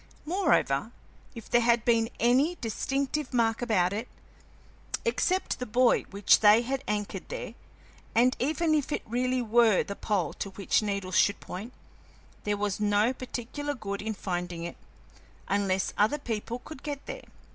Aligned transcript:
Moreover, 0.25 0.91
if 1.35 1.47
there 1.47 1.61
had 1.61 1.85
been 1.85 2.09
any 2.19 2.55
distinctive 2.59 3.31
mark 3.35 3.61
about 3.61 3.93
it, 3.93 4.07
except 5.05 5.59
the 5.59 5.67
buoy 5.67 6.07
which 6.09 6.39
they 6.39 6.63
had 6.63 6.83
anchored 6.87 7.29
there, 7.29 7.53
and 8.15 8.35
even 8.39 8.73
if 8.73 8.91
it 8.91 9.03
really 9.05 9.43
were 9.43 9.83
the 9.83 9.95
pole 9.95 10.33
to 10.41 10.49
which 10.49 10.81
needles 10.81 11.15
should 11.19 11.39
point, 11.39 11.71
there 12.45 12.57
was 12.57 12.79
no 12.79 13.13
particular 13.13 13.75
good 13.75 14.01
in 14.01 14.15
finding 14.15 14.63
it, 14.63 14.77
unless 15.47 15.93
other 15.99 16.17
people 16.17 16.57
could 16.65 16.81
get 16.81 17.05
there. 17.05 17.25